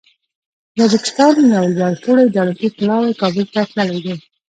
[0.75, 4.15] د تاجکستان یو لوړپوړی دولتي پلاوی کابل ته تللی دی.